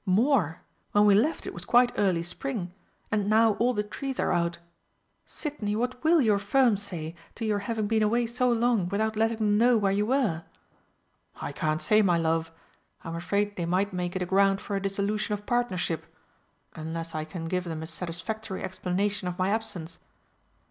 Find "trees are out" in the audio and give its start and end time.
3.83-4.57